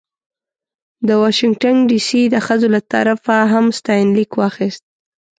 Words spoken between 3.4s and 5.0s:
هم ستاینلیک واخیست.